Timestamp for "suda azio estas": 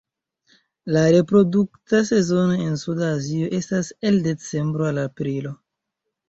2.85-3.93